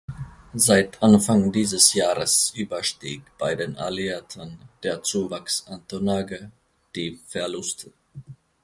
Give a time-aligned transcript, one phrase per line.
[0.55, 6.49] Seit Anfang dieses Jahres überstieg bei den Alliierten der Zuwachs an Tonnage
[6.95, 7.93] die Verluste.